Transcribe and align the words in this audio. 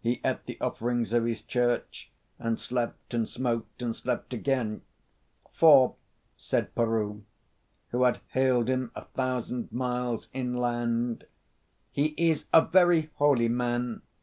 He 0.00 0.22
ate 0.24 0.46
the 0.46 0.58
offerings 0.62 1.12
of 1.12 1.26
his 1.26 1.42
church, 1.42 2.10
and 2.38 2.58
slept 2.58 3.12
and 3.12 3.28
smoked, 3.28 3.82
and 3.82 3.94
slept 3.94 4.32
again, 4.32 4.80
"for," 5.52 5.96
said 6.38 6.74
Peroo, 6.74 7.24
who 7.90 8.04
had 8.04 8.22
haled 8.32 8.68
him 8.70 8.90
a 8.94 9.04
thousand 9.04 9.70
miles 9.70 10.30
inland, 10.32 11.26
"he 11.92 12.14
is 12.16 12.46
a 12.50 12.62
very 12.64 13.10
holy 13.16 13.50
man. 13.50 14.00